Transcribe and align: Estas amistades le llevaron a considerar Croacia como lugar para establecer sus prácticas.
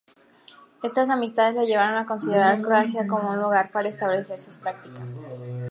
Estas 0.81 1.11
amistades 1.11 1.53
le 1.53 1.67
llevaron 1.67 1.95
a 1.95 2.07
considerar 2.07 2.59
Croacia 2.63 3.05
como 3.05 3.35
lugar 3.35 3.69
para 3.71 3.87
establecer 3.87 4.39
sus 4.39 4.57
prácticas. 4.57 5.21